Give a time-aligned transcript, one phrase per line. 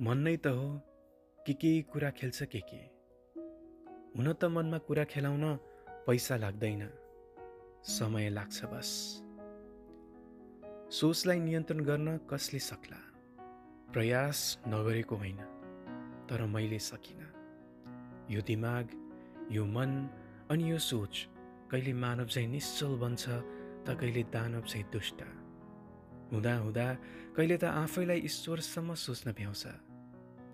[0.00, 0.66] मन नै त हो
[1.46, 2.76] कि केही कुरा खेल्छ के के।
[4.16, 5.44] हुन त मनमा कुरा खेलाउन
[6.06, 6.82] पैसा लाग्दैन
[7.84, 8.90] समय लाग्छ बस।
[10.90, 13.00] सोचलाई नियन्त्रण गर्न कसले सक्ला?
[13.92, 14.38] प्रयास
[14.68, 15.40] नगरेको होइन
[16.30, 17.28] तर मैले सकिनँ।
[18.30, 18.86] यो दिमाग
[19.50, 19.90] यो मन
[20.50, 21.26] अनि यो सोच
[21.70, 23.24] कहिले मानव चाहिँ निश्चल बन्छ
[23.84, 25.20] त कहिले दानव चाहिँ दुष्ट।
[26.32, 26.86] हुँदा हुँदा
[27.36, 29.66] कहिले त आफैलाई ईश्वरसम्म सोच्न भ्याउँछ।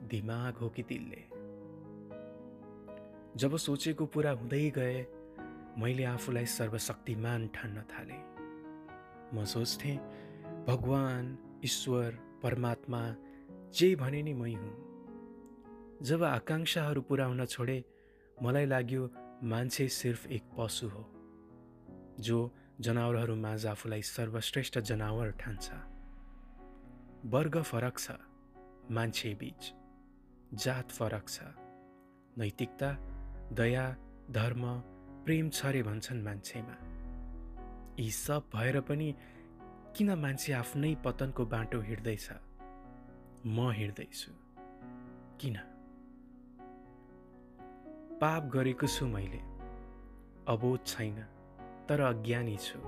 [0.08, 1.22] दिमाग हो कि दिलले?
[3.36, 5.06] जब सोचेको पुरा हुँदै गए
[5.78, 8.22] मैले आफूलाई सर्वशक्तिमान ठान्न थालेँ।
[9.34, 9.96] म सोच्थेँ
[10.66, 12.10] भगवान् ईश्वर
[12.42, 13.02] परमात्मा
[13.74, 14.74] जे भने नि मै हुँ।
[16.02, 17.84] जब आकाङ्क्षाहरू पुरा हुन छोडे
[18.42, 19.10] मलाई लाग्यो
[19.42, 21.04] मान्छे सिर्फ एक पशु हो
[22.20, 22.38] जो
[22.80, 25.70] जनावरहरूमाझ आफूलाई सर्वश्रेष्ठ जनावर ठान्छ।
[27.26, 28.10] वर्ग फरक छ
[28.90, 29.83] मान्छे बिच।
[30.54, 31.40] जात फरक छ।
[32.38, 32.90] नैतिकता
[33.52, 33.96] दया
[34.30, 34.62] धर्म
[35.24, 36.76] प्रेम छ रे भन्छन् मान्छेमा।
[38.00, 39.14] यी सब भएर पनि
[39.96, 42.30] किन मान्छे आफ्नै पतनको बाटो हिँड्दैछ?
[43.46, 44.32] म हिँड्दैछु।
[45.40, 45.56] किन?
[48.20, 49.40] पाप गरेको छु मैले।
[50.48, 51.16] अबोध छैन
[51.88, 52.78] तर अज्ञानी छु।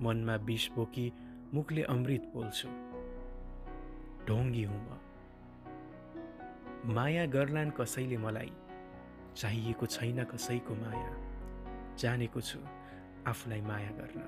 [0.00, 1.12] मनमा विष बोकी
[1.54, 2.68] मुखले अमृत बोल्छु
[4.26, 4.93] ढोङ्गी हुँ म।
[6.84, 8.52] माया गर्लान् कसैले मलाई?
[9.36, 11.16] चाहिएको छैन कसैको माया।
[11.96, 12.58] जानेको छु
[13.26, 14.20] आफूलाई माया गर्न।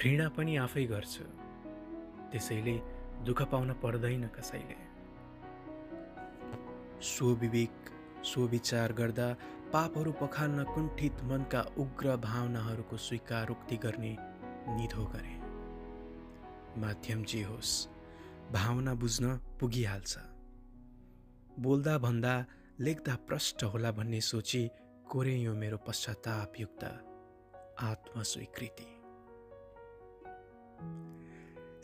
[0.00, 1.24] घृणा पनि आफै गर्छु।
[2.32, 2.82] त्यसैले
[3.24, 4.76] दुःख पाउन पर्दैन कसैले।
[7.02, 7.90] स्वविवेक
[8.24, 9.34] स्वविचार गर्दा
[9.72, 14.16] पापहरू पखाल्न कुण्ठित मनका उग्र भावनाहरूको स्वीकारोक्ति गर्ने
[14.76, 15.38] निधो गरे।
[16.80, 17.88] माध्यम जे होस्
[18.52, 20.18] भावना बुझ्न पुगिहाल्छ।
[21.58, 22.34] बोल्दा भन्दा
[22.80, 24.62] लेख्दा प्रष्ट होला भन्ने सोची
[25.10, 26.84] कोरे यो मेरो पश्चातापयुक्त
[27.82, 28.86] आत्मस्वीकृति।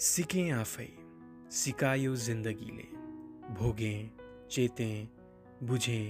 [0.00, 0.88] सिकेँ आफै
[1.50, 2.86] सिकायो जिन्दगीले।
[3.54, 3.98] भोगेँ
[4.50, 5.08] चेतेँ
[5.62, 6.06] बुझेँ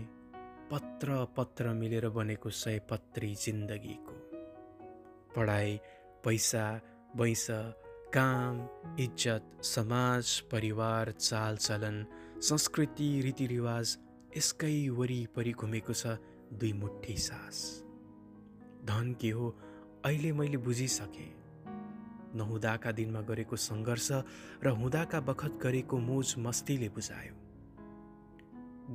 [0.71, 4.17] पत्र पत्र मिलेर बनेको सयपत्री जिन्दगीको।
[5.37, 5.79] पढाइ
[6.25, 6.67] पैसा
[7.17, 7.47] वैस
[8.17, 8.61] काम
[9.01, 11.97] इज्जत समाज परिवार चालचलन
[12.43, 13.99] संस्कृति रीतिरिवाज
[14.37, 16.07] यसकै वरिपरि घुमेको छ
[16.53, 17.85] दुई मुठी सास।
[18.85, 19.57] धन के हो
[20.05, 21.33] अहिले मैले बुझिसकेँ।
[22.37, 24.09] नहुँदाका दिनमा गरेको सङ्घर्ष
[24.65, 27.35] र हुँदाका बखत गरेको मोज मस्तीले बुझायो।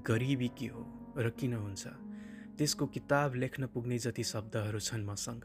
[0.07, 1.87] गरिबी के हो र किन हुन्छ?
[2.57, 5.43] त्यसको किताब लेख्न पुग्ने जति शब्दहरू छन् मसँग।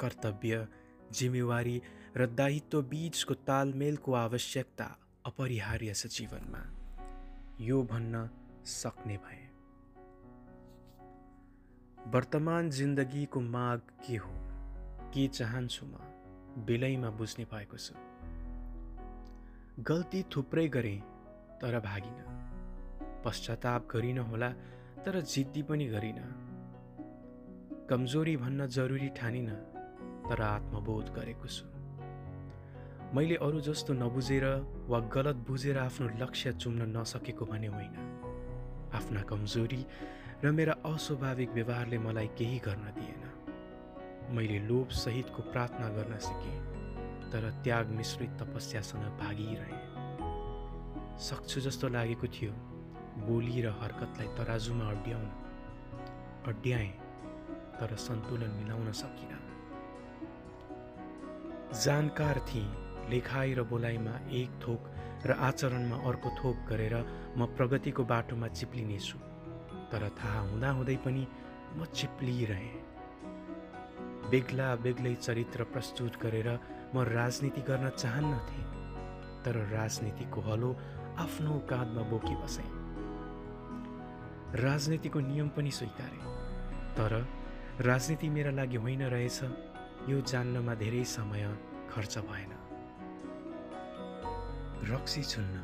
[0.00, 0.68] कर्तव्य
[1.12, 1.82] जिम्मेवारी
[2.16, 6.58] र दायित्व बिचको तालमेलको आवश्यकता अपरिहार्य छ जीवनमा
[7.60, 8.18] यो भन्न
[8.64, 9.44] सक्ने भए।
[12.10, 14.32] वर्तमान जिन्दगीको माग के हो
[15.14, 15.94] के चाहन्छु म
[16.66, 17.94] बेलैमा बुझ्ने भएको छु।
[19.82, 21.00] गल्ती थुप्रै गरेँ
[21.60, 22.18] तर भागिन।
[23.24, 24.50] पश्चाताप गरिन होला
[25.04, 26.20] तर जिद्दी पनि गरिन।
[27.90, 29.50] कमजोरी भन्न जरुरी ठानिन
[30.28, 31.73] तर आत्मबोध गरेको छु।
[33.14, 34.44] मैले अरू जस्तो नबुझेर
[34.90, 37.94] वा गलत बुझेर आफ्नो लक्ष्य चुम्न नसकेको भने होइन।
[38.90, 39.82] आफ्ना कमजोरी
[40.42, 43.22] र मेरा अस्वाभाविक व्यवहारले मलाई केही गर्न दिएन।
[44.34, 46.58] मैले लोभ सहितको प्रार्थना गर्न सिकेँ
[47.30, 49.78] तर त्याग मिश्रित तपस्यासँग भागिरहे।
[51.22, 52.52] सक्छु जस्तो लागेको थियो
[53.30, 55.28] बोली र हरकतलाई तराजुमा अड्याउन
[56.50, 56.94] अड्याएँ
[57.78, 59.38] तर सन्तुलन मिलाउन सकिनँ।
[61.84, 64.80] जानकार थिएँ। लेखाइ र बोलाइमा एक थोक
[65.26, 66.94] र आचरणमा अर्को थोक गरेर
[67.38, 69.18] म प्रगतिको बाटोमा चिप्लिनेछु।
[69.90, 71.26] तर थाहा हुँदाहुँदै पनि
[71.76, 72.82] म चिप्लिरहेँ।
[74.30, 76.48] बेग्ला बेग्लै चरित्र प्रस्तुत गरेर
[76.94, 78.64] म राजनीति गर्न चाहन्नथेँ
[79.44, 80.70] तर राजनीतिको हलो
[81.18, 82.70] आफ्नो काँधमा बोकी बसेँ।
[84.64, 86.20] राजनीतिको नियम पनि स्वीकारे
[86.96, 87.12] तर
[87.80, 89.40] राजनीति मेरा लागि होइन रहेछ
[90.08, 91.44] यो जान्नमा धेरै समय
[91.90, 92.52] खर्च भएन।
[94.84, 95.56] रक्सी छुन्न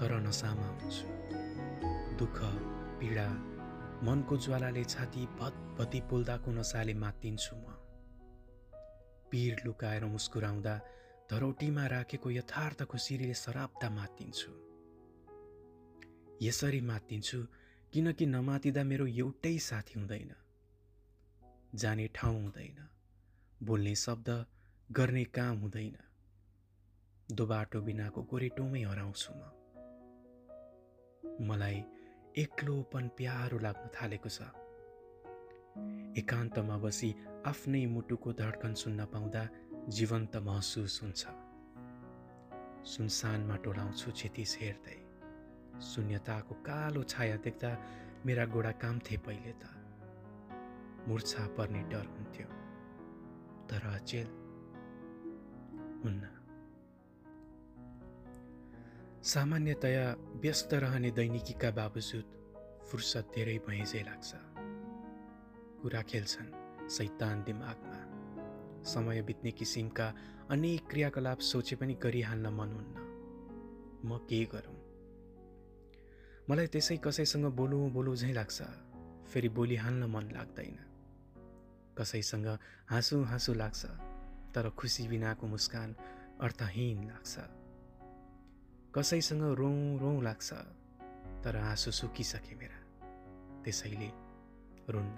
[0.00, 1.06] तर नसामा हुन्छु।
[2.16, 2.38] दुःख
[2.98, 3.28] पीडा
[4.02, 7.64] मनको ज्वालाले छाती भत्भती पोल्दाको नसाले मातिन्छु म।
[9.30, 10.74] पिर लुकाएर मुस्कुराउँदा
[11.30, 14.52] धरोटीमा राखेको यथार्थ खुसिरीले सराप्दा मातिन्छु।
[16.42, 17.38] यसरी मातिन्छु
[17.92, 20.34] किनकि नमातिँदा मेरो एउटै साथी हुँदैन।
[21.74, 22.88] जाने ठाउँ हुँदैन।
[23.62, 24.28] बोल्ने शब्द
[24.92, 26.11] गर्ने काम हुँदैन।
[27.32, 29.42] दोबाटो बिनाको गोरेटोमै हराउँछु म।
[31.48, 31.84] मलाई
[32.38, 34.40] एक्लोपन प्यारो लाग्न थालेको छ।
[36.18, 37.08] एकान्तमा बसी
[37.46, 39.48] आफ्नै मुटुको धड्कन सुन्न पाउँदा
[39.88, 41.22] जीवन्त महसुस हुन्छ।
[42.84, 44.98] सुनसानमा टोलाउँछु क्षतिस हेर्दै।
[45.80, 47.70] शून्यताको कालो छाया देख्दा
[48.26, 49.64] मेरा गोडा काम थिए पहिले त।
[51.08, 52.48] मुर्छा पर्ने डर हुन्थ्यो।
[53.66, 54.28] तर अचेल
[56.04, 56.31] हुन्न।
[59.24, 62.24] सामान्यतया व्यस्त रहने दैनिकीका बावजुद
[62.90, 64.34] फुर्सद धेरै भएझै लाग्छ।
[65.82, 68.00] कुरा खेल्छन् सैतान दिमागमा।
[68.82, 70.14] समय बित्ने किसिमका
[70.50, 72.96] अनेक क्रियाकलाप सोचे पनि गरिहाल्न मन हुन्न।
[74.04, 74.76] म के गरौँ?
[76.50, 78.62] मलाई त्यसै कसैसँग बोलौँ बोलौँ झैँ लाग्छ।
[79.30, 80.78] फेरि बोलिहाल्न मन लाग्दैन।
[81.98, 82.58] कसैसँग
[82.90, 83.86] हाँसु हाँसु लाग्छ
[84.54, 85.96] तर खुसी बिनाको मुस्कान
[86.40, 87.61] अर्थहीन लाग्छ।
[88.94, 90.52] कसैसँग रौँ रौँ लाग्छ
[91.44, 92.78] तर आँसु सुकिसके मेरा
[93.64, 94.10] त्यसैले
[94.92, 95.16] रुन्न।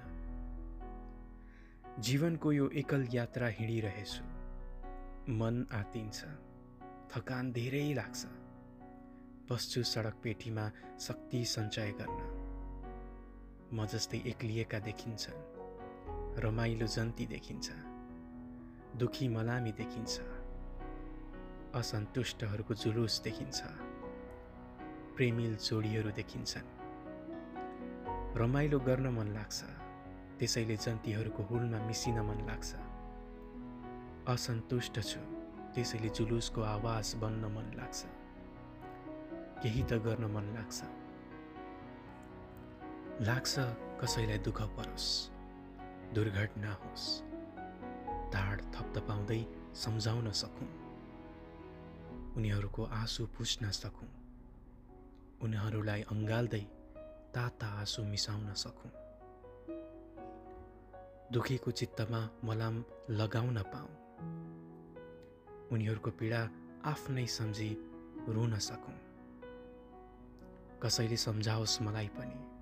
[2.00, 4.22] जीवनको यो एकल यात्रा हिँडिरहेछु।
[5.34, 6.18] मन आतिन्छ
[7.10, 8.22] थकान धेरै लाग्छ।
[9.50, 10.64] बस्छु सडक पेटीमा
[11.00, 12.20] शक्ति सञ्चय गर्न।
[13.72, 15.40] म जस्तै एक्लिएका देखिन्छन्
[16.38, 17.66] रमाइलो जन्ती देखिन्छ
[18.96, 20.33] दुखी मलामी देखिन्छ।
[21.74, 23.62] असन्तुष्टहरूको जुलुस देखिन्छ।
[25.16, 26.68] प्रेमिल जोडीहरू देखिन्छन्।
[28.36, 29.64] रमाइलो गर्न मन लाग्छ।
[30.38, 32.74] त्यसैले जन्तीहरूको हुलमा मिसिन मन लाग्छ।
[34.28, 35.20] असन्तुष्ट छु।
[35.74, 38.04] त्यसैले जुलुसको आवाज बन्न मन लाग्छ।
[39.62, 40.82] केही त गर्न मन लाग्छ।
[43.20, 43.58] लाग्छ
[44.00, 45.30] कसैलाई दुःख परोस्।
[46.14, 47.22] दुर्घटना होस्।
[48.34, 49.44] ढाड थप्थपाउँदै
[49.74, 50.83] सम्झाउन सकौँ
[52.36, 54.08] उनीहरूको आँसु पुस्न सकौँ।
[55.40, 56.60] उनीहरूलाई अँगाल्दै
[57.34, 58.90] ताता आँसु मिसाउन सकौँ।
[61.32, 63.94] दुखेको चित्तमा मलाम लगाउन पाऊँ।
[65.72, 66.50] उनीहरूको पीडा
[66.84, 67.70] आफ्नै सम्झी
[68.28, 68.98] रुन सकौँ।
[70.82, 72.54] कसैले सम्झाओस् मलाई पनि।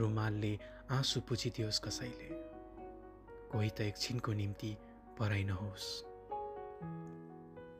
[0.00, 0.58] रुमालले
[0.90, 2.28] आँसु पुछिदियोस् कसैले।
[3.48, 4.76] कोही त एकछिनको निम्ति
[5.18, 6.04] पराइ नहोस्।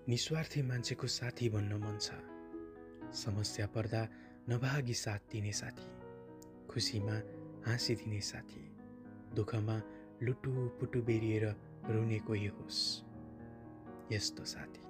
[0.09, 2.11] निस्वार्थी मान्छेको साथी बन्न मन छ।
[3.15, 4.09] समस्या पर्दा
[4.49, 5.89] नभागी साथ दिने साथी
[6.67, 7.17] खुसीमा
[7.67, 8.63] हाँसिदिने साथी
[9.35, 9.83] दुःखमा
[10.23, 11.45] लुटु पुटु बेरिएर
[11.91, 12.81] रुने कोही होस्।
[14.13, 14.83] यस्तो साथी।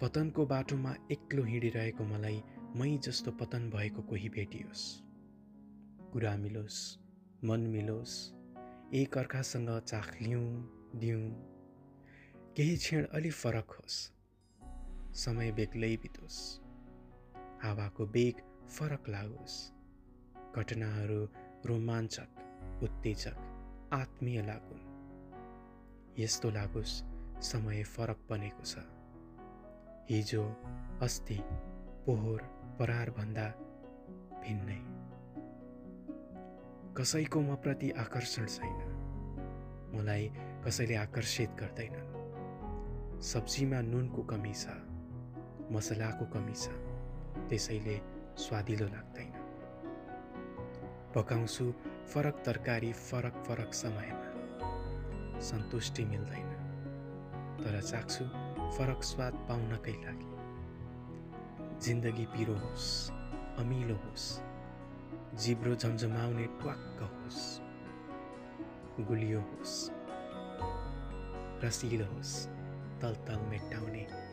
[0.00, 2.42] पतनको बाटोमा एक्लो हिँडिरहेको मलाई
[2.76, 5.02] मै जस्तो पतन भएको कोही भेटियोस्
[6.12, 6.80] कुरा मिलोस्
[7.44, 8.16] मन मिलोस्
[8.94, 10.48] एक अर्कासँग चाख लिउँ
[10.96, 11.57] दिउँ।
[12.58, 14.12] केही क्षण अलि फरक होस्।
[15.14, 16.60] समय बेग्लै बितोस्।
[17.62, 19.72] हावाको बेग फरक लागोस्।
[20.56, 21.28] घटनाहरू
[21.66, 22.28] रोमाञ्चक
[22.82, 23.36] उत्तेजक
[23.92, 24.82] आत्मीय लागुन्।
[26.18, 27.02] यस्तो लागोस्
[27.42, 28.76] समय फरक बनेको छ।
[30.10, 30.44] हिजो
[31.02, 31.38] अस्ति
[32.06, 32.42] पोहोर
[32.78, 33.48] परार भन्दा
[34.42, 34.82] भिन्नै।
[36.94, 38.78] कसैको म प्रति आकर्षण छैन।
[39.94, 40.32] मलाई
[40.64, 42.17] कसैले आकर्षित गर्दैनन्।
[43.18, 44.72] सब्जीमा नुनको कमी छ
[45.74, 46.70] मसलाको कमी छ
[47.48, 47.96] त्यसैले
[48.38, 49.32] स्वादिलो लाग्दैन।
[51.14, 51.64] पकाउँछु
[52.12, 56.50] फरक तरकारी फरक फरक समयमा। सन्तुष्टि मिल्दैन
[57.58, 58.24] तर चाख्छु
[58.76, 60.30] फरक स्वाद पाउनकै लागि।
[61.86, 62.90] जिन्दगी पिरो होस्
[63.58, 64.28] अमिलो होस्
[65.42, 67.42] जिब्रो झमझमाउने ट्वाक्क होस्
[69.08, 69.76] गुलियो होस्
[71.64, 72.57] रसिलो होस्।
[73.02, 74.27] तल तल तलमेट्याउने